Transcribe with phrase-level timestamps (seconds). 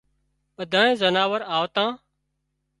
[0.55, 1.89] ٻڌانئي زناور آوتان